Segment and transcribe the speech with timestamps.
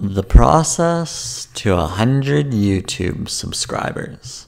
[0.00, 4.46] The process to 100 YouTube subscribers.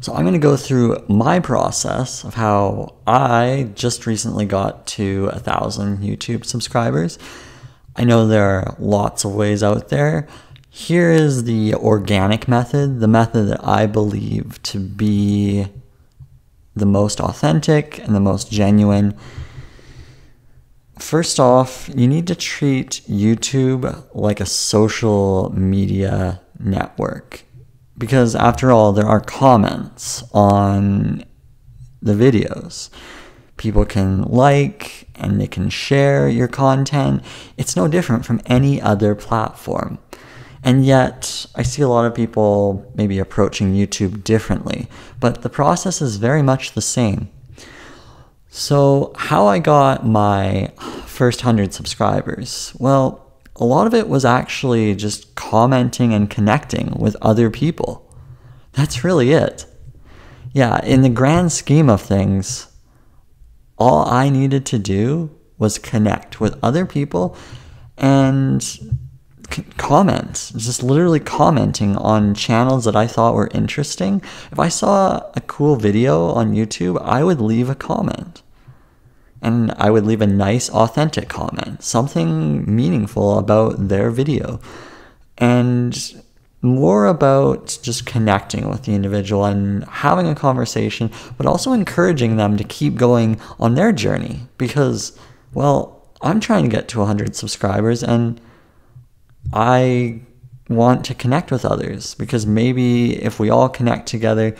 [0.00, 5.28] So, I'm going to go through my process of how I just recently got to
[5.34, 7.18] a thousand YouTube subscribers.
[7.94, 10.26] I know there are lots of ways out there.
[10.70, 15.66] Here is the organic method, the method that I believe to be
[16.74, 19.14] the most authentic and the most genuine
[20.98, 27.44] First off, you need to treat YouTube like a social media network.
[27.98, 31.24] Because after all, there are comments on
[32.00, 32.90] the videos.
[33.56, 37.22] People can like and they can share your content.
[37.56, 39.98] It's no different from any other platform.
[40.62, 44.88] And yet, I see a lot of people maybe approaching YouTube differently,
[45.20, 47.30] but the process is very much the same.
[48.48, 50.72] So, how I got my
[51.06, 52.74] first 100 subscribers?
[52.78, 58.10] Well, a lot of it was actually just commenting and connecting with other people.
[58.72, 59.66] That's really it.
[60.52, 62.68] Yeah, in the grand scheme of things,
[63.78, 67.36] all I needed to do was connect with other people
[67.96, 68.62] and
[69.76, 74.22] comment, just literally commenting on channels that I thought were interesting.
[74.52, 78.42] If I saw a cool video on YouTube, I would leave a comment
[79.46, 84.60] and I would leave a nice, authentic comment, something meaningful about their video,
[85.38, 85.96] and
[86.62, 92.56] more about just connecting with the individual and having a conversation, but also encouraging them
[92.56, 94.40] to keep going on their journey.
[94.58, 95.16] Because,
[95.54, 98.40] well, I'm trying to get to 100 subscribers and
[99.52, 100.22] I
[100.68, 104.56] want to connect with others because maybe if we all connect together,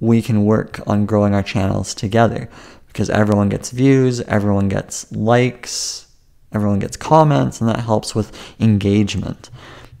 [0.00, 2.50] we can work on growing our channels together
[2.96, 6.10] because everyone gets views, everyone gets likes,
[6.50, 9.50] everyone gets comments, and that helps with engagement.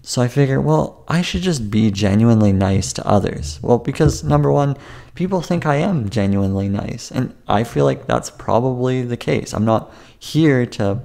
[0.00, 3.60] So I figure, well, I should just be genuinely nice to others.
[3.60, 4.78] Well, because number one,
[5.14, 7.10] people think I am genuinely nice.
[7.10, 9.52] And I feel like that's probably the case.
[9.52, 11.02] I'm not here to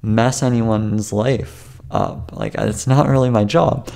[0.00, 2.32] mess anyone's life up.
[2.32, 3.90] Like, it's not really my job.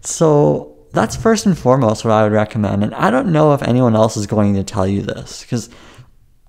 [0.00, 2.82] So that's first and foremost what I would recommend.
[2.82, 5.68] And I don't know if anyone else is going to tell you this because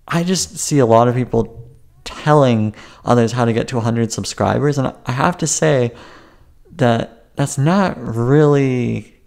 [0.07, 1.65] I just see a lot of people
[2.03, 4.77] telling others how to get to 100 subscribers.
[4.77, 5.93] And I have to say
[6.75, 9.21] that that's not really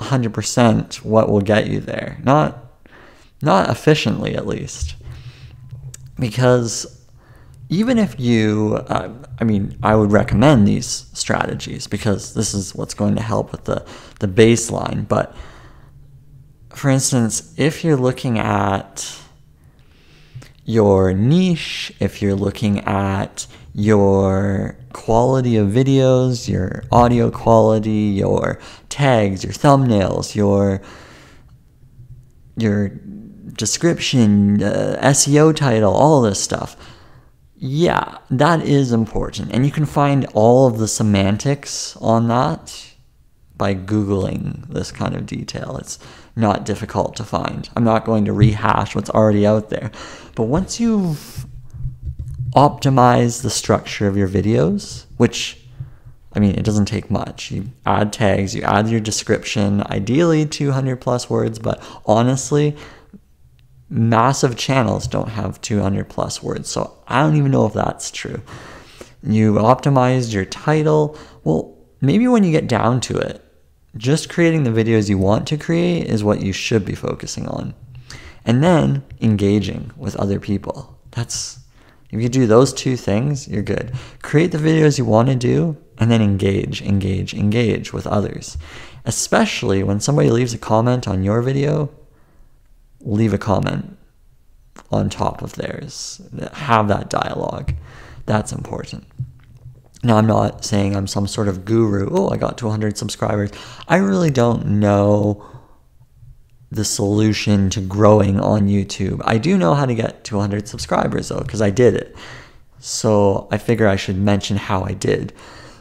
[0.00, 2.18] 100% what will get you there.
[2.22, 2.58] Not,
[3.42, 4.96] not efficiently, at least.
[6.18, 7.04] Because
[7.68, 12.94] even if you, uh, I mean, I would recommend these strategies because this is what's
[12.94, 13.84] going to help with the,
[14.20, 15.06] the baseline.
[15.06, 15.34] But
[16.70, 19.20] for instance, if you're looking at
[20.66, 29.44] your niche, if you're looking at your quality of videos, your audio quality, your tags,
[29.44, 30.82] your thumbnails, your
[32.56, 32.88] your
[33.52, 36.76] description, uh, SEO title, all this stuff.
[37.54, 39.52] Yeah, that is important.
[39.52, 42.95] And you can find all of the semantics on that
[43.56, 45.76] by Googling this kind of detail.
[45.78, 45.98] It's
[46.34, 47.68] not difficult to find.
[47.74, 49.90] I'm not going to rehash what's already out there.
[50.34, 51.46] But once you've
[52.54, 55.62] optimized the structure of your videos, which
[56.36, 57.50] I mean, it doesn't take much.
[57.50, 62.76] You add tags, you add your description, ideally 200 plus words, but honestly,
[63.88, 66.68] massive channels don't have 200 plus words.
[66.68, 68.42] So I don't even know if that's true.
[69.22, 71.18] You optimized your title.
[71.42, 73.42] Well, maybe when you get down to it,
[73.96, 77.74] just creating the videos you want to create is what you should be focusing on.
[78.44, 80.98] And then engaging with other people.
[81.10, 81.58] That's
[82.10, 83.92] if you do those two things, you're good.
[84.22, 88.56] Create the videos you want to do and then engage, engage, engage with others.
[89.04, 91.90] Especially when somebody leaves a comment on your video,
[93.00, 93.96] leave a comment
[94.90, 96.20] on top of theirs.
[96.52, 97.74] Have that dialogue.
[98.24, 99.04] That's important.
[100.02, 102.08] Now, I'm not saying I'm some sort of guru.
[102.10, 103.50] Oh, I got to 100 subscribers.
[103.88, 105.44] I really don't know
[106.70, 109.20] the solution to growing on YouTube.
[109.24, 112.16] I do know how to get to 100 subscribers though, because I did it.
[112.78, 115.32] So I figure I should mention how I did.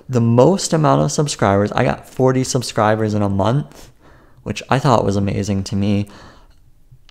[0.07, 3.91] The most amount of subscribers, I got 40 subscribers in a month,
[4.43, 6.07] which I thought was amazing to me.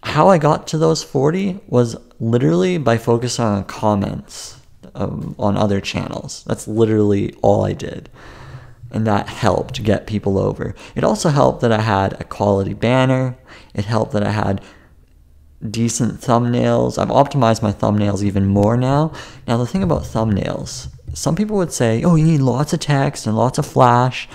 [0.04, 4.60] How I got to those 40 was literally by focusing on comments
[4.94, 6.44] um, on other channels.
[6.46, 8.08] That's literally all I did.
[8.90, 10.74] And that helped get people over.
[10.94, 13.36] It also helped that I had a quality banner.
[13.74, 14.60] It helped that I had
[15.68, 16.98] decent thumbnails.
[16.98, 19.12] I've optimized my thumbnails even more now.
[19.48, 23.26] Now, the thing about thumbnails, some people would say, oh, you need lots of text
[23.26, 24.28] and lots of flash.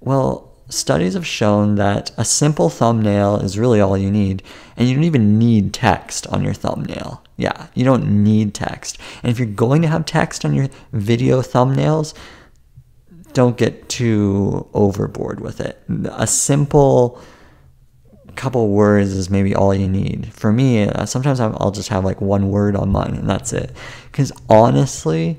[0.00, 4.42] Well, studies have shown that a simple thumbnail is really all you need,
[4.76, 7.22] and you don't even need text on your thumbnail.
[7.38, 8.98] Yeah, you don't need text.
[9.22, 12.12] And if you're going to have text on your video thumbnails,
[13.32, 15.80] don't get too overboard with it.
[16.10, 17.22] A simple
[18.34, 20.32] couple words is maybe all you need.
[20.32, 23.72] For me, uh, sometimes I'll just have like one word on mine and that's it.
[24.10, 25.38] Because honestly,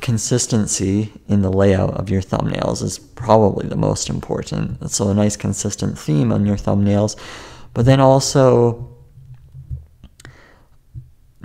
[0.00, 4.90] consistency in the layout of your thumbnails is probably the most important.
[4.90, 7.16] So, a nice consistent theme on your thumbnails,
[7.74, 8.87] but then also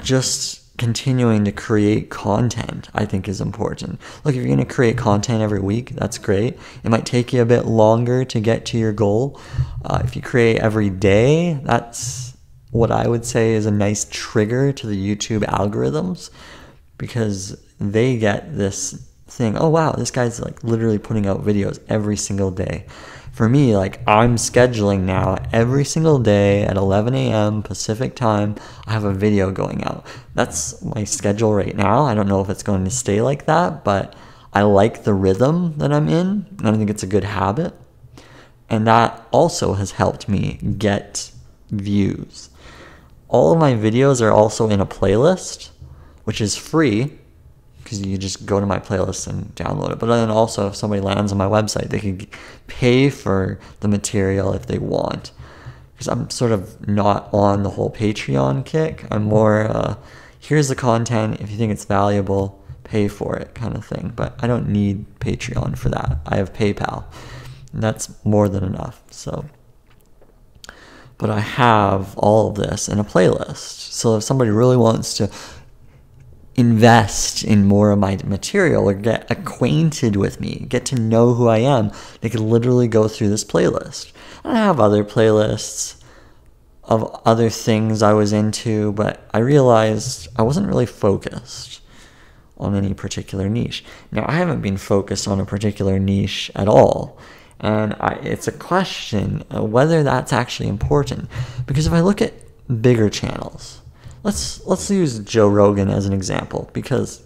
[0.03, 3.99] just continuing to create content, I think is important.
[4.23, 6.57] Look, if you're going to create content every week, that's great.
[6.83, 9.39] It might take you a bit longer to get to your goal.
[9.85, 12.35] Uh, if you create every day, that's
[12.71, 16.31] what I would say is a nice trigger to the YouTube algorithms
[16.97, 22.17] because they get this thing oh wow this guy's like literally putting out videos every
[22.17, 22.85] single day
[23.33, 27.63] for me, like I'm scheduling now every single day at 11 a.m.
[27.63, 30.05] Pacific time, I have a video going out.
[30.35, 32.03] That's my schedule right now.
[32.03, 34.15] I don't know if it's going to stay like that, but
[34.53, 37.73] I like the rhythm that I'm in, and I think it's a good habit.
[38.69, 41.31] And that also has helped me get
[41.71, 42.51] views.
[43.29, 45.71] All of my videos are also in a playlist,
[46.23, 47.17] which is free
[47.83, 49.99] because you just go to my playlist and download it.
[49.99, 52.25] But then also, if somebody lands on my website, they can
[52.67, 55.31] pay for the material if they want.
[55.93, 59.05] Because I'm sort of not on the whole Patreon kick.
[59.11, 59.95] I'm more, uh,
[60.39, 61.41] here's the content.
[61.41, 64.13] If you think it's valuable, pay for it kind of thing.
[64.15, 66.17] But I don't need Patreon for that.
[66.25, 67.05] I have PayPal.
[67.71, 69.01] And that's more than enough.
[69.11, 69.45] So
[71.23, 73.93] but I have all of this in a playlist.
[73.93, 75.29] So if somebody really wants to
[76.55, 81.47] invest in more of my material or get acquainted with me, get to know who
[81.47, 81.91] I am,
[82.21, 84.11] they could literally go through this playlist.
[84.43, 85.95] And I have other playlists
[86.83, 91.81] of other things I was into, but I realized I wasn't really focused
[92.57, 93.83] on any particular niche.
[94.11, 97.17] Now, I haven't been focused on a particular niche at all.
[97.59, 101.29] And I, it's a question whether that's actually important.
[101.65, 102.33] Because if I look at
[102.81, 103.81] bigger channels,
[104.23, 107.23] let's let's use Joe Rogan as an example because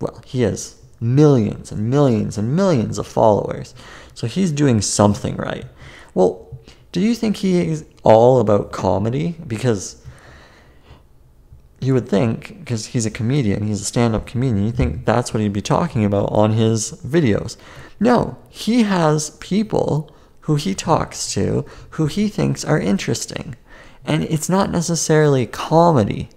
[0.00, 3.74] well, he has millions and millions and millions of followers.
[4.14, 5.64] So he's doing something right.
[6.14, 6.58] Well,
[6.92, 9.96] do you think he is all about comedy because
[11.80, 15.40] you would think because he's a comedian, he's a stand-up comedian, you think that's what
[15.40, 17.56] he'd be talking about on his videos.
[17.98, 23.56] No, he has people who he talks to who he thinks are interesting.
[24.04, 26.28] And it's not necessarily comedy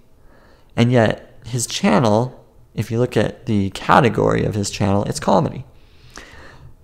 [0.76, 2.44] and yet, his channel,
[2.74, 5.64] if you look at the category of his channel, it's comedy.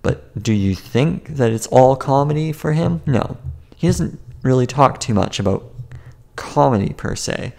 [0.01, 3.01] But do you think that it's all comedy for him?
[3.05, 3.37] No.
[3.75, 5.71] He doesn't really talk too much about
[6.35, 7.53] comedy per se.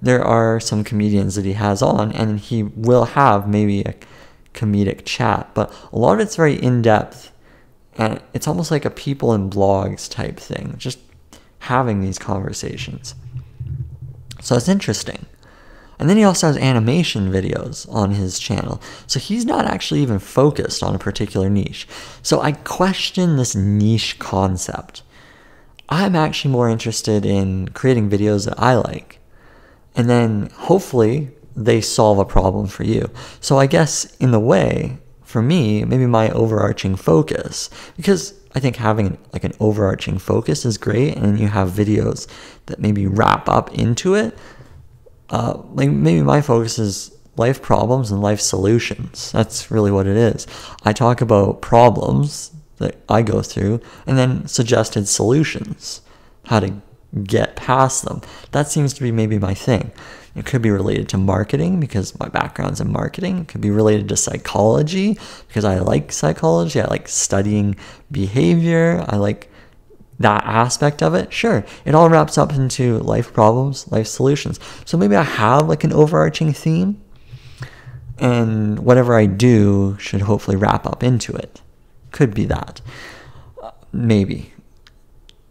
[0.00, 3.94] There are some comedians that he has on, and he will have maybe a
[4.54, 7.32] comedic chat, but a lot of it's very in depth,
[7.96, 10.98] and it's almost like a people and blogs type thing, just
[11.60, 13.14] having these conversations.
[14.40, 15.26] So it's interesting.
[15.98, 18.80] And then he also has animation videos on his channel.
[19.06, 21.88] So he's not actually even focused on a particular niche.
[22.22, 25.02] So I question this niche concept.
[25.88, 29.18] I'm actually more interested in creating videos that I like.
[29.96, 33.10] And then hopefully they solve a problem for you.
[33.40, 38.76] So I guess in the way, for me, maybe my overarching focus, because I think
[38.76, 42.26] having like an overarching focus is great, and you have videos
[42.66, 44.38] that maybe wrap up into it
[45.30, 49.30] uh, like maybe my focus is life problems and life solutions.
[49.32, 50.46] That's really what it is.
[50.84, 56.00] I talk about problems that I go through and then suggested solutions,
[56.46, 56.74] how to
[57.24, 58.22] get past them.
[58.52, 59.92] That seems to be maybe my thing.
[60.34, 63.38] It could be related to marketing because my background's in marketing.
[63.38, 65.18] It could be related to psychology
[65.48, 66.80] because I like psychology.
[66.80, 67.76] I like studying
[68.10, 69.04] behavior.
[69.08, 69.50] I like
[70.18, 74.58] that aspect of it, sure, it all wraps up into life problems, life solutions.
[74.84, 77.00] So maybe I have like an overarching theme,
[78.18, 81.62] and whatever I do should hopefully wrap up into it.
[82.10, 82.80] Could be that.
[83.92, 84.52] Maybe.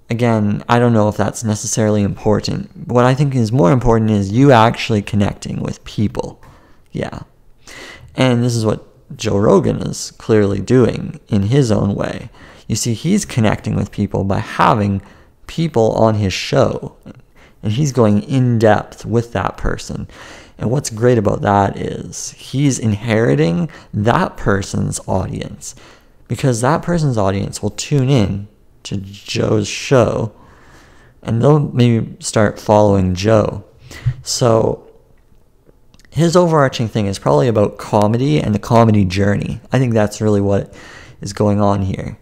[0.09, 2.88] Again, I don't know if that's necessarily important.
[2.88, 6.41] What I think is more important is you actually connecting with people.
[6.91, 7.21] Yeah.
[8.15, 12.29] And this is what Joe Rogan is clearly doing in his own way.
[12.67, 15.01] You see, he's connecting with people by having
[15.47, 16.95] people on his show,
[17.63, 20.07] and he's going in depth with that person.
[20.57, 25.75] And what's great about that is he's inheriting that person's audience
[26.27, 28.47] because that person's audience will tune in
[28.83, 30.33] to Joe's show
[31.21, 33.63] and they'll maybe start following Joe.
[34.24, 34.89] So
[36.09, 39.62] his overarching thing is probably about comedy and the comedy journey.
[39.71, 40.74] I think that's really what
[41.21, 42.17] is going on here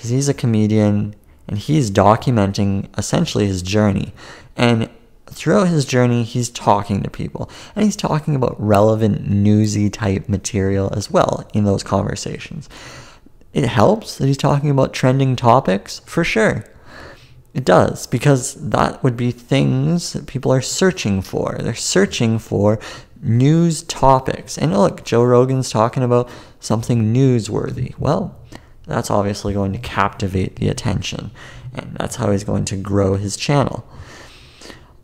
[0.00, 1.14] because he's a comedian
[1.46, 4.14] and he's documenting essentially his journey.
[4.56, 4.88] And
[5.26, 10.90] throughout his journey, he's talking to people and he's talking about relevant, newsy type material
[10.96, 12.66] as well in those conversations.
[13.52, 16.64] It helps that he's talking about trending topics for sure.
[17.52, 21.58] It does, because that would be things that people are searching for.
[21.60, 22.78] They're searching for
[23.20, 24.56] news topics.
[24.56, 27.92] And look, Joe Rogan's talking about something newsworthy.
[27.98, 28.39] Well,
[28.90, 31.30] that's obviously going to captivate the attention.
[31.74, 33.86] And that's how he's going to grow his channel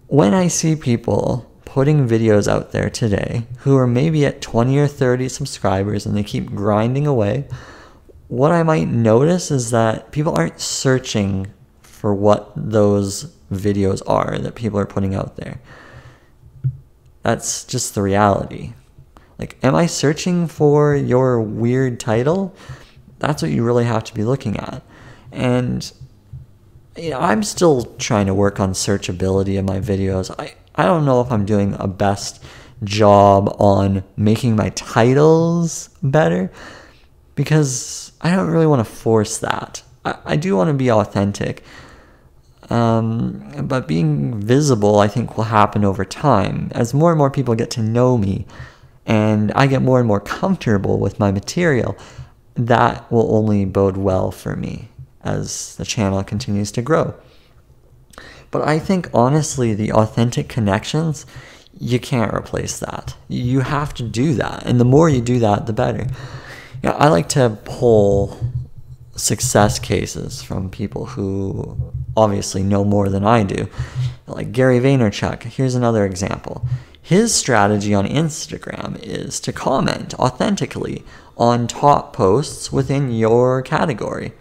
[0.08, 4.86] when I see people putting videos out there today who are maybe at 20 or
[4.86, 7.46] 30 subscribers and they keep grinding away,
[8.28, 11.48] what I might notice is that people aren't searching
[11.82, 15.60] for what those videos are that people are putting out there.
[17.22, 18.74] That's just the reality.
[19.38, 22.54] Like, am I searching for your weird title?
[23.18, 24.82] That's what you really have to be looking at.
[25.32, 25.90] And
[26.96, 30.34] you know, I'm still trying to work on searchability in my videos.
[30.38, 32.42] I, I don't know if I'm doing a best
[32.84, 36.50] job on making my titles better
[37.34, 39.82] because I don't really want to force that.
[40.04, 41.62] I, I do want to be authentic.
[42.68, 46.70] Um, but being visible, I think, will happen over time.
[46.74, 48.46] As more and more people get to know me
[49.06, 51.96] and I get more and more comfortable with my material,
[52.56, 54.88] that will only bode well for me
[55.22, 57.14] as the channel continues to grow.
[58.50, 61.26] But I think honestly, the authentic connections,
[61.78, 63.14] you can't replace that.
[63.28, 64.64] You have to do that.
[64.64, 66.06] And the more you do that, the better.
[66.82, 68.38] You know, I like to pull
[69.16, 73.68] success cases from people who obviously know more than I do.
[74.26, 76.66] Like Gary Vaynerchuk, here's another example.
[77.06, 81.04] His strategy on Instagram is to comment authentically
[81.36, 84.32] on top posts within your category.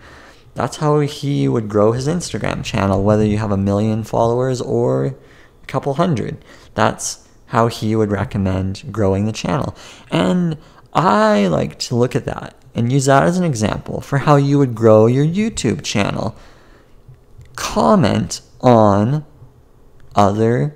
[0.56, 5.06] That's how he would grow his Instagram channel, whether you have a million followers or
[5.06, 6.44] a couple hundred.
[6.74, 9.76] That's how he would recommend growing the channel.
[10.10, 10.58] And
[10.92, 14.58] I like to look at that and use that as an example for how you
[14.58, 16.36] would grow your YouTube channel.
[17.56, 19.24] Comment on
[20.16, 20.76] other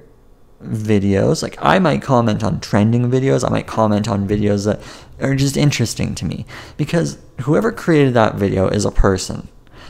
[0.63, 1.41] videos.
[1.41, 4.81] Like I might comment on trending videos, I might comment on videos that
[5.19, 6.45] are just interesting to me
[6.77, 9.47] because whoever created that video is a person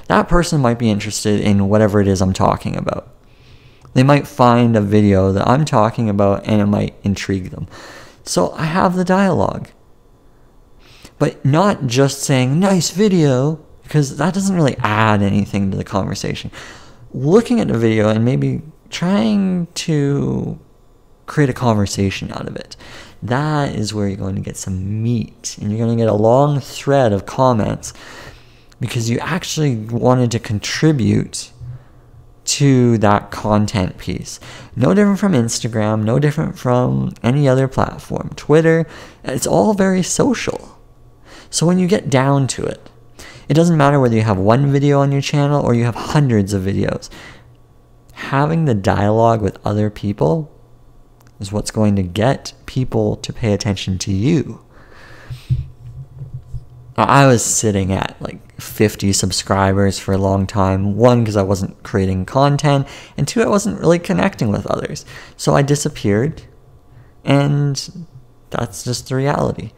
[0.09, 3.13] that person might be interested in whatever it is I'm talking about.
[3.93, 7.67] They might find a video that I'm talking about and it might intrigue them.
[8.23, 9.69] So I have the dialogue.
[11.19, 16.49] But not just saying, nice video, because that doesn't really add anything to the conversation.
[17.13, 20.59] Looking at the video and maybe trying to
[21.25, 22.75] create a conversation out of it.
[23.21, 26.13] That is where you're going to get some meat and you're going to get a
[26.13, 27.93] long thread of comments
[28.79, 31.51] because you actually wanted to contribute
[32.45, 34.39] to that content piece.
[34.75, 38.31] No different from Instagram, no different from any other platform.
[38.35, 38.87] Twitter,
[39.23, 40.79] it's all very social.
[41.51, 42.89] So when you get down to it,
[43.47, 46.53] it doesn't matter whether you have one video on your channel or you have hundreds
[46.53, 47.09] of videos.
[48.19, 50.51] Having the dialogue with other people
[51.39, 54.63] is what's going to get people to pay attention to you.
[56.95, 60.97] I was sitting at like 50 subscribers for a long time.
[60.97, 65.05] One, because I wasn't creating content, and two, I wasn't really connecting with others.
[65.37, 66.43] So I disappeared,
[67.23, 68.05] and
[68.49, 69.71] that's just the reality.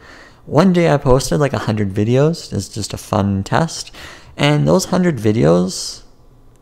[0.48, 3.92] One day I posted like 100 videos as just a fun test,
[4.36, 6.02] and those 100 videos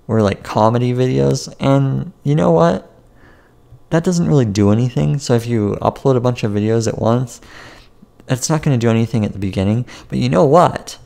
[0.10, 2.92] were like comedy videos, and you know what?
[3.92, 5.20] That doesn't really do anything.
[5.20, 7.40] So if you upload a bunch of videos at once,
[8.28, 9.86] it's not going to do anything at the beginning.
[10.08, 10.98] But you know what?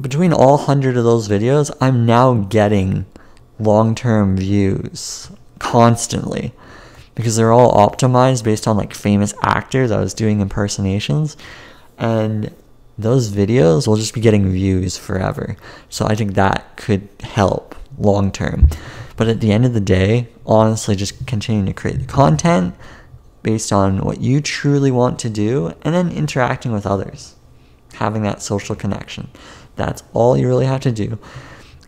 [0.00, 3.06] between all 100 of those videos, I'm now getting
[3.58, 6.52] long term views constantly
[7.14, 9.90] because they're all optimized based on like famous actors.
[9.90, 11.36] I was doing impersonations
[11.98, 12.54] and
[12.98, 15.56] those videos will just be getting views forever.
[15.88, 18.68] So I think that could help long term.
[19.16, 22.74] But at the end of the day, honestly, just continuing to create the content
[23.42, 27.36] based on what you truly want to do and then interacting with others,
[27.94, 29.28] having that social connection.
[29.76, 31.18] That's all you really have to do.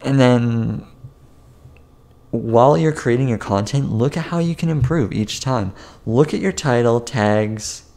[0.03, 0.87] And then
[2.31, 5.73] while you're creating your content, look at how you can improve each time.
[6.07, 7.88] Look at your title, tags,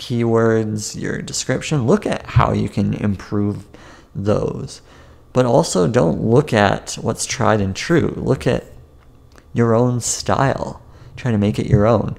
[0.00, 1.86] keywords, your description.
[1.86, 3.66] Look at how you can improve
[4.14, 4.82] those.
[5.32, 8.14] But also don't look at what's tried and true.
[8.16, 8.64] Look at
[9.52, 10.82] your own style.
[11.16, 12.16] Try to make it your own.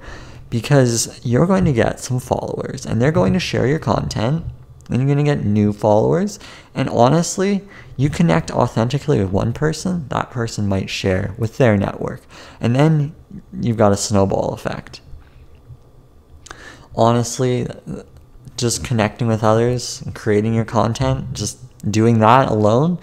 [0.48, 4.44] Because you're going to get some followers and they're going to share your content
[4.88, 6.38] and you're going to get new followers.
[6.74, 7.62] And honestly,
[7.96, 12.22] you connect authentically with one person, that person might share with their network.
[12.60, 13.14] And then
[13.58, 15.00] you've got a snowball effect.
[16.94, 17.66] Honestly,
[18.56, 21.58] just connecting with others and creating your content, just
[21.90, 22.98] doing that alone,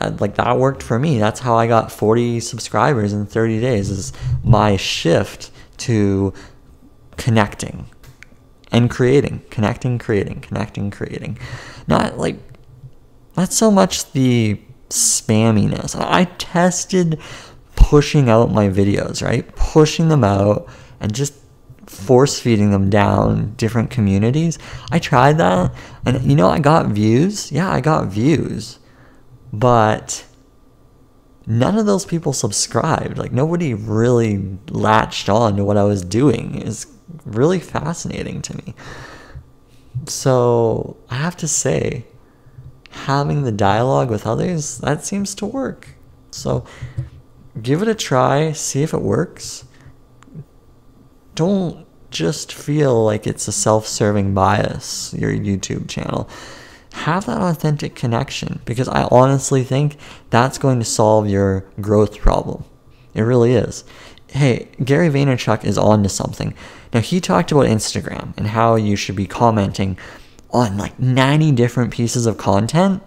[0.00, 1.18] uh, like that worked for me.
[1.18, 4.12] That's how I got 40 subscribers in 30 days is
[4.42, 6.32] my shift to
[7.16, 7.86] connecting
[8.70, 11.38] and creating, connecting, creating, connecting, creating.
[11.86, 12.36] Not like
[13.36, 15.98] not so much the spamminess.
[15.98, 17.20] I tested
[17.76, 19.46] pushing out my videos, right?
[19.56, 20.68] Pushing them out
[21.00, 21.34] and just
[22.02, 24.58] force feeding them down different communities.
[24.90, 25.72] I tried that
[26.04, 27.52] and you know I got views.
[27.52, 28.78] Yeah, I got views.
[29.52, 30.24] But
[31.46, 33.18] none of those people subscribed.
[33.18, 36.60] Like nobody really latched on to what I was doing.
[36.62, 36.86] It's
[37.24, 38.74] really fascinating to me.
[40.06, 42.06] So I have to say,
[42.90, 45.88] having the dialogue with others, that seems to work.
[46.30, 46.64] So
[47.60, 49.64] give it a try, see if it works.
[51.34, 56.28] Don't just feel like it's a self serving bias, your YouTube channel.
[56.92, 59.96] Have that authentic connection because I honestly think
[60.30, 62.64] that's going to solve your growth problem.
[63.14, 63.84] It really is.
[64.28, 66.54] Hey, Gary Vaynerchuk is on to something.
[66.92, 69.98] Now, he talked about Instagram and how you should be commenting
[70.50, 73.02] on like 90 different pieces of content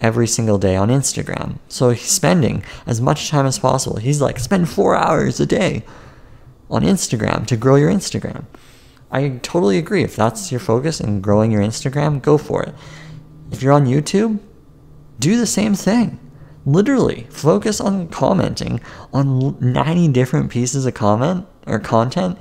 [0.00, 1.58] every single day on Instagram.
[1.68, 3.96] So he's spending as much time as possible.
[3.96, 5.82] He's like, spend four hours a day
[6.70, 8.44] on Instagram to grow your Instagram.
[9.10, 10.02] I totally agree.
[10.02, 12.74] If that's your focus in growing your Instagram, go for it.
[13.50, 14.38] If you're on YouTube,
[15.18, 16.20] do the same thing.
[16.66, 18.80] Literally, focus on commenting
[19.12, 22.38] on 90 different pieces of comment or content,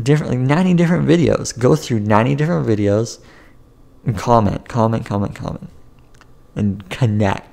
[0.00, 1.58] different like 90 different videos.
[1.58, 3.18] Go through 90 different videos
[4.04, 5.68] and comment, comment, comment, comment,
[6.54, 7.47] and connect.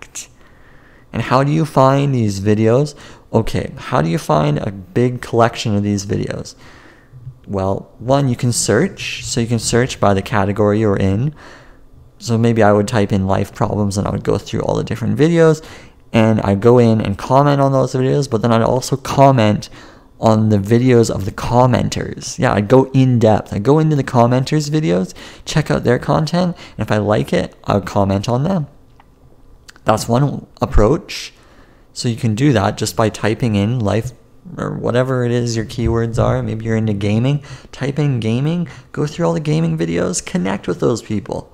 [1.15, 2.93] And how do you find these videos?
[3.31, 6.55] Okay, how do you find a big collection of these videos?
[7.47, 9.23] Well, one, you can search.
[9.23, 11.33] So you can search by the category you're in.
[12.17, 14.83] So maybe I would type in life problems and I would go through all the
[14.83, 15.65] different videos
[16.11, 19.69] and I'd go in and comment on those videos, but then I'd also comment
[20.19, 22.37] on the videos of the commenters.
[22.37, 23.53] Yeah, I'd go in depth.
[23.53, 25.13] I'd go into the commenters' videos,
[25.45, 28.67] check out their content, and if I like it, I would comment on them.
[29.85, 31.33] That's one approach.
[31.93, 34.11] So you can do that just by typing in life
[34.57, 36.43] or whatever it is your keywords are.
[36.43, 37.43] Maybe you're into gaming.
[37.71, 41.51] Type in gaming, go through all the gaming videos, connect with those people.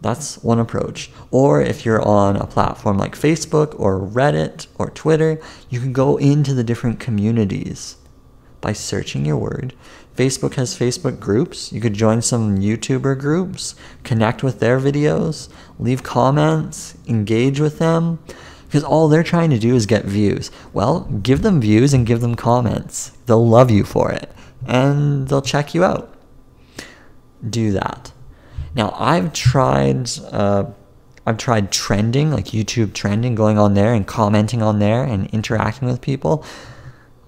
[0.00, 1.10] That's one approach.
[1.30, 6.16] Or if you're on a platform like Facebook or Reddit or Twitter, you can go
[6.16, 7.96] into the different communities
[8.60, 9.74] by searching your word.
[10.16, 11.72] Facebook has Facebook groups.
[11.72, 18.18] You could join some YouTuber groups, connect with their videos, leave comments, engage with them,
[18.64, 20.50] because all they're trying to do is get views.
[20.72, 23.10] Well, give them views and give them comments.
[23.26, 24.30] They'll love you for it
[24.66, 26.12] and they'll check you out.
[27.48, 28.12] Do that.
[28.74, 30.64] Now I've tried uh,
[31.26, 35.88] I've tried trending, like YouTube trending, going on there and commenting on there and interacting
[35.88, 36.44] with people.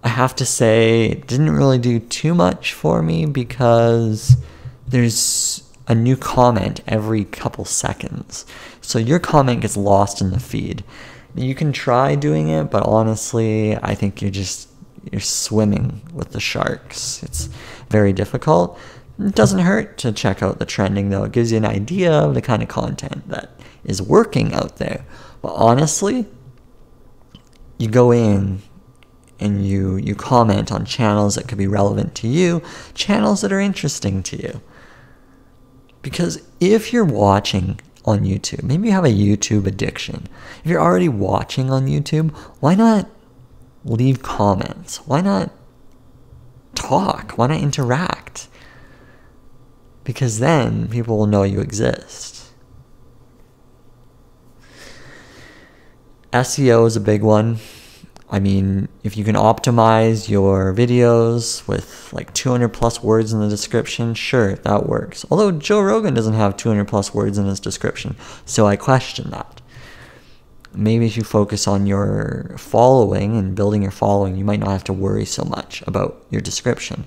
[0.08, 4.38] I have to say, it didn't really do too much for me because
[4.86, 8.46] there's a new comment every couple seconds.
[8.80, 10.82] So your comment gets lost in the feed.
[11.34, 14.70] You can try doing it, but honestly, I think you're just
[15.12, 17.22] you're swimming with the sharks.
[17.22, 17.50] It's
[17.90, 18.78] very difficult.
[19.18, 21.24] It doesn't hurt to check out the trending though.
[21.24, 23.50] It gives you an idea of the kind of content that
[23.84, 25.04] is working out there.
[25.42, 26.24] But honestly,
[27.76, 28.62] you go in
[29.40, 32.62] and you you comment on channels that could be relevant to you,
[32.94, 34.60] channels that are interesting to you.
[36.02, 40.26] Because if you're watching on YouTube, maybe you have a YouTube addiction.
[40.64, 43.08] If you're already watching on YouTube, why not
[43.84, 44.98] leave comments?
[45.06, 45.50] Why not
[46.74, 47.32] talk?
[47.32, 48.48] Why not interact?
[50.08, 52.50] because then people will know you exist.
[56.32, 57.58] SEO is a big one.
[58.30, 63.48] I mean, if you can optimize your videos with like 200 plus words in the
[63.48, 65.24] description, sure, that works.
[65.30, 69.62] Although Joe Rogan doesn't have 200 plus words in his description, so I question that.
[70.74, 74.84] maybe if you focus on your following and building your following, you might not have
[74.84, 77.06] to worry so much about your description.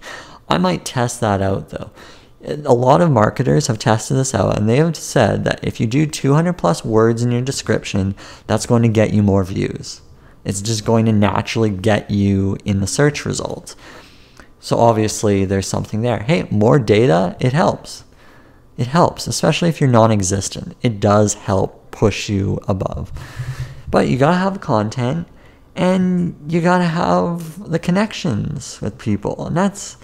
[0.49, 1.91] I might test that out though.
[2.43, 5.85] A lot of marketers have tested this out and they have said that if you
[5.85, 8.15] do 200 plus words in your description,
[8.47, 10.01] that's going to get you more views.
[10.43, 13.75] It's just going to naturally get you in the search results.
[14.59, 16.19] So obviously there's something there.
[16.19, 18.03] Hey, more data, it helps.
[18.77, 20.75] It helps, especially if you're non existent.
[20.81, 23.11] It does help push you above.
[23.89, 25.27] But you gotta have content
[25.75, 29.45] and you gotta have the connections with people.
[29.45, 29.97] And that's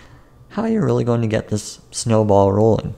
[0.49, 2.95] how you're really going to get this snowball rolling.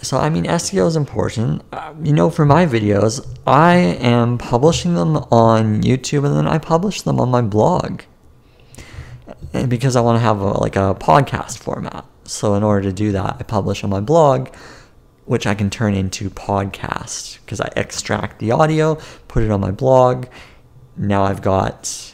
[0.00, 1.62] So, I mean, SEO is important.
[1.72, 6.58] Uh, you know, for my videos, I am publishing them on YouTube and then I
[6.58, 8.02] publish them on my blog.
[9.66, 12.04] Because I want to have a, like a podcast format.
[12.24, 14.54] So, in order to do that, I publish on my blog,
[15.24, 19.72] which I can turn into podcast because I extract the audio, put it on my
[19.72, 20.26] blog.
[20.96, 22.07] Now I've got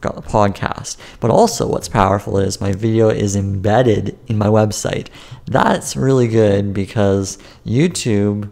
[0.00, 0.96] got the podcast.
[1.20, 5.08] But also, what's powerful is my video is embedded in my website.
[5.46, 8.50] That's really good because YouTube,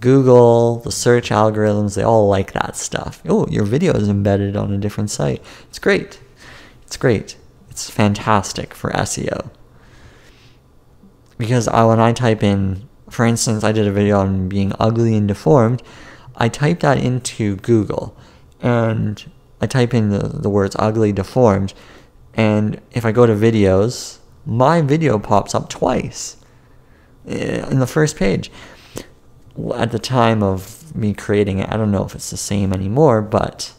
[0.00, 3.22] Google, the search algorithms, they all like that stuff.
[3.28, 5.42] Oh, your video is embedded on a different site.
[5.68, 6.20] It's great.
[6.82, 7.36] It's great.
[7.70, 9.50] It's fantastic for SEO.
[11.38, 15.16] Because I, when I type in, for instance, I did a video on being ugly
[15.16, 15.82] and deformed,
[16.36, 18.16] I typed that into Google
[18.60, 19.24] and
[19.62, 21.72] I type in the, the words ugly, deformed,
[22.34, 26.36] and if I go to videos, my video pops up twice
[27.26, 28.50] eh, in the first page.
[29.74, 33.22] At the time of me creating it, I don't know if it's the same anymore,
[33.22, 33.72] but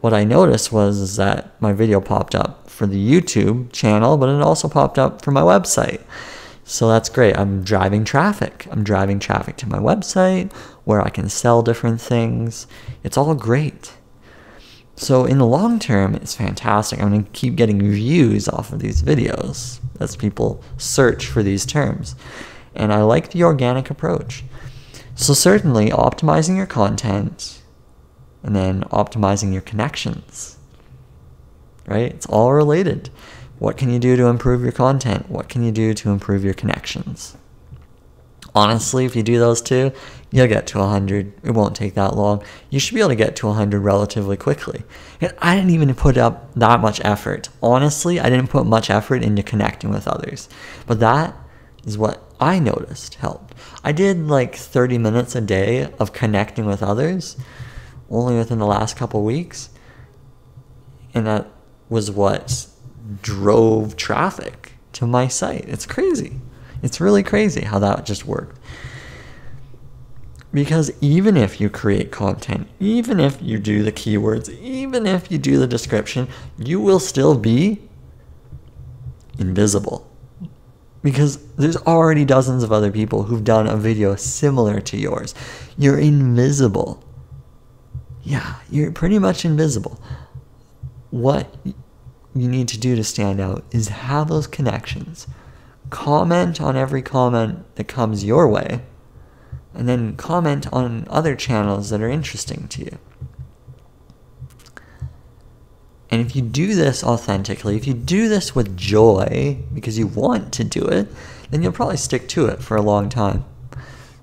[0.00, 4.42] what I noticed was that my video popped up for the YouTube channel, but it
[4.42, 6.00] also popped up for my website.
[6.64, 7.36] So that's great.
[7.36, 8.66] I'm driving traffic.
[8.70, 10.52] I'm driving traffic to my website
[10.84, 12.66] where I can sell different things.
[13.02, 13.92] It's all great.
[15.00, 17.00] So in the long term, it's fantastic.
[17.00, 21.64] I'm going to keep getting views off of these videos as people search for these
[21.64, 22.14] terms.
[22.74, 24.44] And I like the organic approach.
[25.14, 27.62] So certainly optimizing your content
[28.42, 30.58] and then optimizing your connections.
[31.86, 32.12] Right?
[32.12, 33.08] It's all related.
[33.58, 35.30] What can you do to improve your content?
[35.30, 37.38] What can you do to improve your connections?
[38.54, 39.92] Honestly, if you do those two,
[40.30, 41.32] you'll get to 100.
[41.42, 42.42] It won't take that long.
[42.70, 44.82] You should be able to get to 100 relatively quickly.
[45.20, 47.48] And I didn't even put up that much effort.
[47.62, 50.48] Honestly, I didn't put much effort into connecting with others.
[50.86, 51.34] But that
[51.84, 53.54] is what I noticed helped.
[53.82, 57.36] I did like 30 minutes a day of connecting with others
[58.08, 59.70] only within the last couple weeks.
[61.12, 61.48] And that
[61.88, 62.66] was what
[63.22, 65.68] drove traffic to my site.
[65.68, 66.40] It's crazy.
[66.82, 68.59] It's really crazy how that just worked.
[70.52, 75.38] Because even if you create content, even if you do the keywords, even if you
[75.38, 77.80] do the description, you will still be
[79.38, 80.10] invisible.
[81.02, 85.34] Because there's already dozens of other people who've done a video similar to yours.
[85.78, 87.02] You're invisible.
[88.22, 90.02] Yeah, you're pretty much invisible.
[91.10, 91.54] What
[92.34, 95.26] you need to do to stand out is have those connections
[95.90, 98.80] comment on every comment that comes your way,
[99.74, 102.98] and then comment on other channels that are interesting to you.
[106.10, 110.52] And if you do this authentically, if you do this with joy because you want
[110.54, 111.06] to do it,
[111.50, 113.44] then you'll probably stick to it for a long time.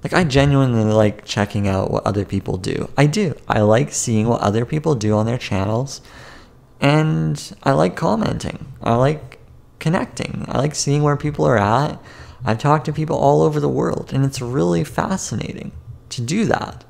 [0.04, 2.90] Like, I genuinely like checking out what other people do.
[2.98, 3.36] I do.
[3.48, 6.02] I like seeing what other people do on their channels.
[6.80, 8.68] And I like commenting.
[8.84, 9.40] I like
[9.80, 10.46] connecting.
[10.48, 12.00] I like seeing where people are at.
[12.46, 15.72] I've talked to people all over the world, and it's really fascinating
[16.10, 16.86] to do that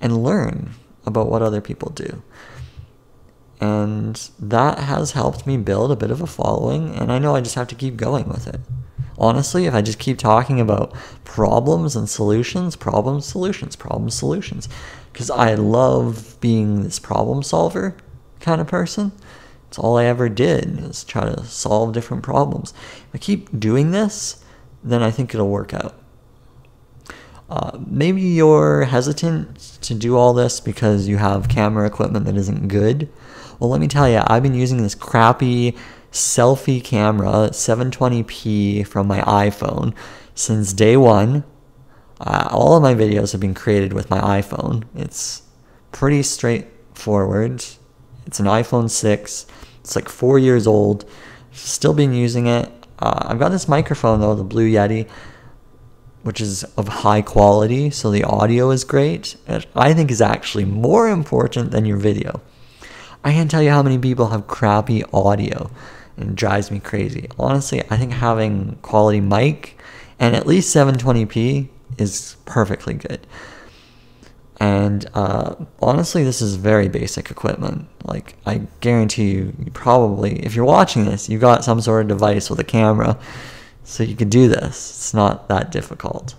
[0.00, 0.70] and learn
[1.06, 2.22] about what other people do.
[3.60, 7.40] And that has helped me build a bit of a following, and I know I
[7.40, 8.60] just have to keep going with it.
[9.18, 14.68] Honestly, if I just keep talking about problems and solutions, problems, solutions, problems, solutions,
[15.12, 17.94] because I love being this problem solver
[18.40, 19.12] kind of person.
[19.68, 22.74] It's all I ever did is try to solve different problems.
[23.08, 24.44] If I keep doing this,
[24.82, 25.94] then I think it'll work out.
[27.48, 32.68] Uh, maybe you're hesitant to do all this because you have camera equipment that isn't
[32.68, 33.10] good.
[33.58, 35.76] Well, let me tell you, I've been using this crappy
[36.10, 39.94] selfie camera, 720p from my iPhone,
[40.34, 41.44] since day one.
[42.20, 44.84] Uh, all of my videos have been created with my iPhone.
[44.94, 45.42] It's
[45.90, 47.64] pretty straightforward.
[48.26, 49.46] It's an iPhone 6.
[49.80, 51.04] It's like four years old.
[51.52, 52.70] Still been using it.
[53.02, 55.08] Uh, I've got this microphone though, the Blue Yeti.
[56.22, 60.64] which is of high quality, so the audio is great, It, I think is actually
[60.64, 62.40] more important than your video.
[63.24, 65.68] I can't tell you how many people have crappy audio
[66.16, 67.28] and drives me crazy.
[67.40, 69.76] Honestly, I think having quality mic
[70.20, 73.26] and at least 720p is perfectly good.
[74.62, 77.88] And uh, honestly, this is very basic equipment.
[78.04, 82.06] Like, I guarantee you, you probably, if you're watching this, you got some sort of
[82.06, 83.18] device with a camera,
[83.82, 84.68] so you can do this.
[84.68, 86.36] It's not that difficult.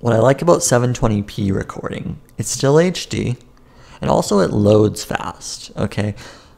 [0.00, 3.36] What I like about 720p recording, it's still HD,
[4.00, 6.14] and also it loads fast, okay?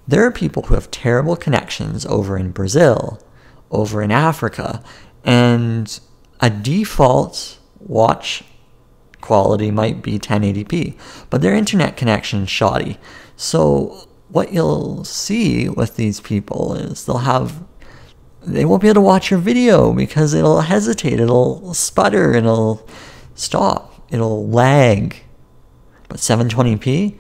[0.07, 3.21] There are people who have terrible connections over in Brazil,
[3.73, 4.85] over in Africa,
[5.25, 5.99] and
[6.39, 8.45] a default watch
[9.21, 10.97] quality might be 1080p,
[11.29, 12.99] but their internet connection is shoddy.
[13.37, 17.63] So what you'll see with these people is they'll have
[18.43, 22.87] they won't be able to watch your video because it'll hesitate, it'll sputter, it'll
[23.35, 25.17] stop, it'll lag.
[26.09, 27.19] But 720p,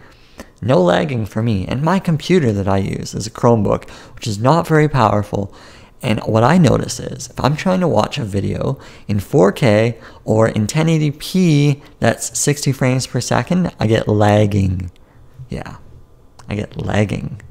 [0.62, 1.66] no lagging for me.
[1.66, 5.54] And my computer that I use is a Chromebook, which is not very powerful.
[6.02, 10.48] And what I notice is if I'm trying to watch a video in 4K or
[10.48, 14.90] in 1080p, that's 60 frames per second, I get lagging.
[15.50, 15.76] Yeah,
[16.48, 17.42] I get lagging.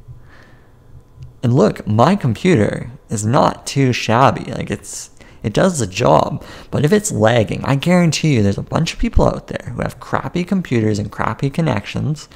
[1.44, 4.52] And look, my computer is not too shabby.
[4.52, 6.44] Like it's it does the job.
[6.72, 9.82] But if it's lagging, I guarantee you there's a bunch of people out there who
[9.82, 12.28] have crappy computers and crappy connections,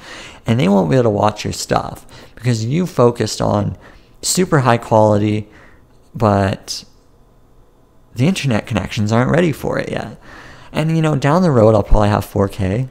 [0.46, 3.76] and they won't be able to watch your stuff because you focused on
[4.22, 5.48] super high quality,
[6.14, 6.84] but
[8.14, 10.20] the internet connections aren't ready for it yet.
[10.72, 12.88] And you know, down the road, I'll probably have 4K.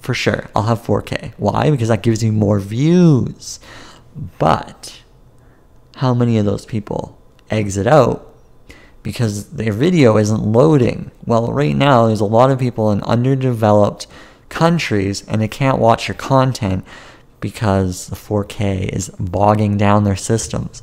[0.00, 1.34] For sure, I'll have 4K.
[1.36, 1.70] Why?
[1.70, 3.58] Because that gives you more views.
[4.38, 5.02] But
[5.96, 7.18] how many of those people
[7.50, 8.34] exit out
[9.02, 11.12] because their video isn't loading.
[11.24, 14.08] Well, right now, there's a lot of people in underdeveloped
[14.48, 16.84] countries and they can't watch your content
[17.40, 20.82] because the 4K is bogging down their systems.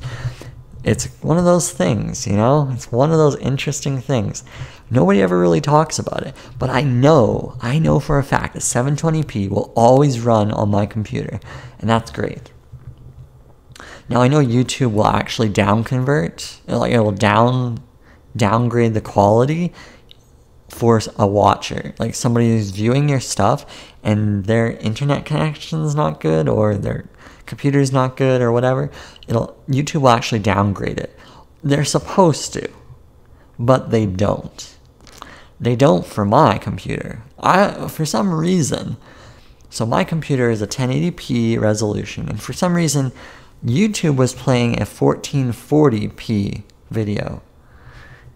[0.84, 2.70] It's one of those things, you know?
[2.72, 4.44] It's one of those interesting things.
[4.90, 8.60] Nobody ever really talks about it, but I know, I know for a fact that
[8.60, 11.40] 720p will always run on my computer,
[11.78, 12.52] and that's great.
[14.08, 17.82] Now I know YouTube will actually down convert, uh, like it will down
[18.36, 19.72] downgrade the quality
[20.68, 21.94] for a watcher.
[21.98, 23.64] Like somebody who's viewing your stuff
[24.02, 27.08] and their internet connection is not good or their
[27.46, 28.90] computer is not good or whatever,
[29.28, 31.16] it'll YouTube will actually downgrade it.
[31.62, 32.70] They're supposed to,
[33.58, 34.76] but they don't.
[35.60, 37.22] They don't for my computer.
[37.38, 38.96] I for some reason.
[39.70, 43.12] So my computer is a 1080p resolution and for some reason
[43.64, 47.42] YouTube was playing a 1440p video.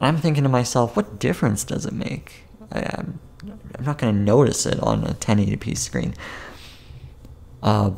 [0.01, 2.45] I'm thinking to myself, what difference does it make?
[2.73, 3.21] I, am
[3.79, 6.15] I'm not going to notice it on a 1080p screen.
[7.63, 7.91] Uh,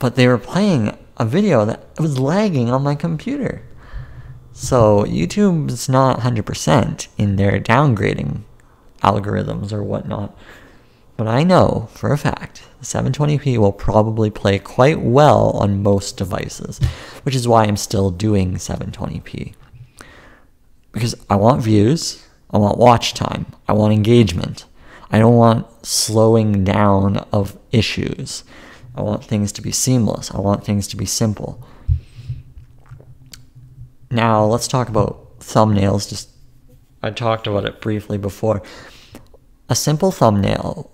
[0.00, 3.62] but they were playing a video that was lagging on my computer.
[4.52, 8.40] So YouTube's not 100% in their downgrading
[9.02, 10.36] algorithms or whatnot.
[11.16, 16.80] But I know for a fact 720p will probably play quite well on most devices,
[17.22, 19.54] which is why I'm still doing 720p.
[20.92, 24.64] Because I want views, I want watch time, I want engagement.
[25.12, 28.44] I don't want slowing down of issues.
[28.94, 30.30] I want things to be seamless.
[30.32, 31.66] I want things to be simple.
[34.10, 36.08] Now, let's talk about thumbnails.
[36.08, 36.30] Just
[37.02, 38.62] I talked about it briefly before.
[39.68, 40.90] A simple thumbnail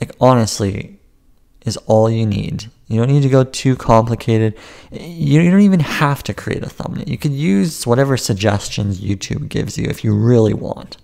[0.00, 0.98] like honestly
[1.64, 2.70] is all you need.
[2.86, 4.56] You don't need to go too complicated.
[4.90, 7.08] You don't even have to create a thumbnail.
[7.08, 10.96] You could use whatever suggestions YouTube gives you if you really want.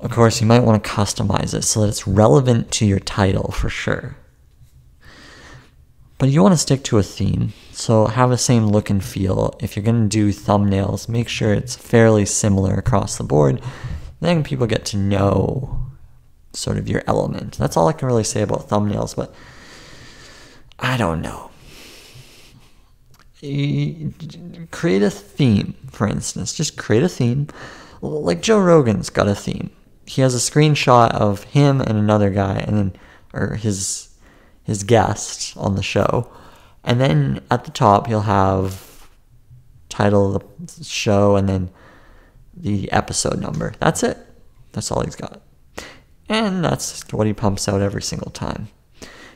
[0.00, 3.50] Of course, you might want to customize it so that it's relevant to your title
[3.50, 4.16] for sure.
[6.18, 9.56] But you want to stick to a theme, so have the same look and feel.
[9.62, 13.62] If you're going to do thumbnails, make sure it's fairly similar across the board.
[14.20, 15.86] Then people get to know
[16.52, 17.56] sort of your element.
[17.56, 19.32] That's all I can really say about thumbnails, but
[20.80, 21.50] I don't know.
[24.72, 26.52] create a theme, for instance.
[26.52, 27.46] Just create a theme.
[28.00, 29.70] Like Joe Rogan's got a theme.
[30.04, 32.92] He has a screenshot of him and another guy, and then
[33.32, 34.07] or his
[34.68, 36.30] his guest on the show,
[36.84, 39.08] and then at the top he'll have
[39.88, 41.70] title of the show and then
[42.54, 43.74] the episode number.
[43.80, 44.18] That's it.
[44.72, 45.40] That's all he's got.
[46.28, 48.68] And that's what he pumps out every single time.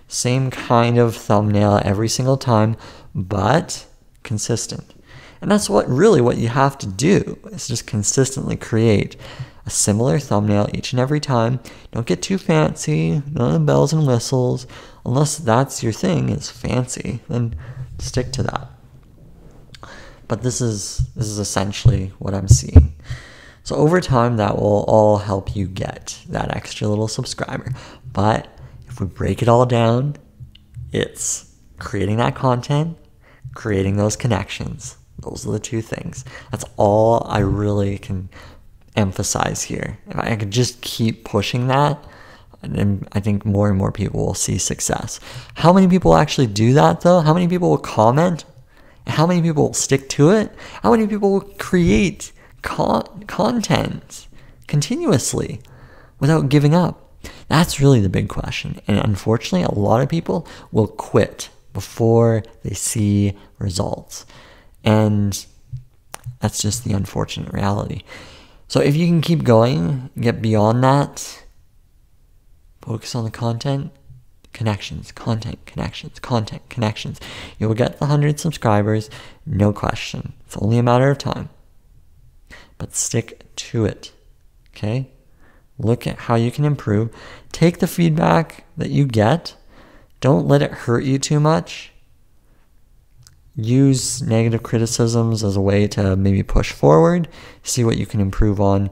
[0.06, 2.76] Same kind of thumbnail every single time,
[3.14, 3.86] but
[4.22, 4.94] consistent.
[5.40, 9.16] And that's what really what you have to do is just consistently create
[9.64, 11.60] a similar thumbnail each and every time.
[11.92, 14.66] Don't get too fancy, none of the bells and whistles.
[15.04, 17.56] Unless that's your thing, is fancy, then
[17.98, 18.68] stick to that.
[20.28, 22.94] But this is this is essentially what I'm seeing.
[23.64, 27.72] So over time that will all help you get that extra little subscriber.
[28.12, 28.48] But
[28.88, 30.16] if we break it all down,
[30.92, 32.96] it's creating that content,
[33.54, 34.96] creating those connections.
[35.18, 36.24] Those are the two things.
[36.50, 38.28] That's all I really can
[38.96, 39.98] emphasize here.
[40.08, 42.04] If I could just keep pushing that,
[42.62, 45.20] then I think more and more people will see success.
[45.54, 47.20] How many people actually do that though?
[47.20, 48.44] How many people will comment?
[49.06, 50.52] How many people will stick to it?
[50.82, 54.28] How many people will create con- content
[54.68, 55.60] continuously
[56.20, 57.10] without giving up?
[57.48, 58.80] That's really the big question.
[58.86, 64.24] And unfortunately, a lot of people will quit before they see results.
[64.84, 65.44] And
[66.40, 68.02] that's just the unfortunate reality.
[68.68, 71.41] So if you can keep going, get beyond that,
[72.82, 73.92] focus on the content,
[74.52, 77.20] connections, content, connections, content, connections.
[77.58, 79.08] You will get the 100 subscribers,
[79.46, 80.34] no question.
[80.46, 81.48] It's only a matter of time.
[82.78, 84.12] But stick to it,
[84.70, 85.08] okay?
[85.78, 87.10] Look at how you can improve.
[87.52, 89.54] Take the feedback that you get.
[90.20, 91.92] Don't let it hurt you too much
[93.54, 97.28] use negative criticisms as a way to maybe push forward,
[97.62, 98.90] see what you can improve on,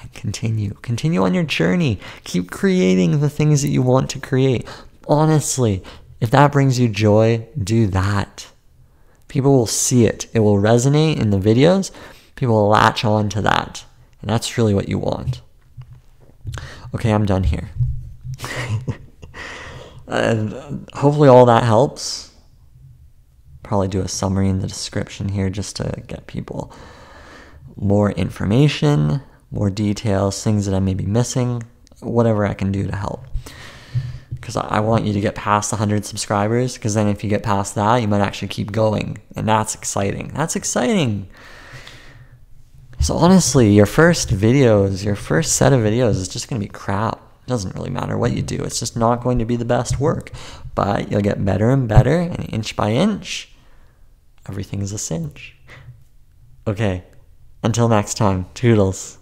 [0.00, 0.74] and continue.
[0.82, 2.00] Continue on your journey.
[2.24, 4.66] Keep creating the things that you want to create.
[5.08, 5.82] Honestly,
[6.20, 8.48] if that brings you joy, do that.
[9.28, 11.90] People will see it, it will resonate in the videos.
[12.34, 13.84] People will latch on to that.
[14.20, 15.40] And that's really what you want.
[16.94, 17.70] Okay, I'm done here.
[20.06, 22.32] and hopefully, all that helps
[23.62, 26.72] probably do a summary in the description here just to get people
[27.76, 31.62] more information, more details, things that I may be missing,
[32.00, 33.24] whatever I can do to help.
[34.32, 37.74] Because I want you to get past 100 subscribers, because then if you get past
[37.74, 39.18] that, you might actually keep going.
[39.36, 40.28] And that's exciting.
[40.34, 41.28] That's exciting.
[43.00, 46.72] So honestly, your first videos, your first set of videos is just going to be
[46.72, 47.16] crap.
[47.44, 48.62] It doesn't really matter what you do.
[48.62, 50.30] It's just not going to be the best work.
[50.74, 53.50] But you'll get better and better, and inch by inch,
[54.48, 55.56] everything's a cinch.
[56.66, 57.04] Okay,
[57.62, 59.19] until next time, toodles.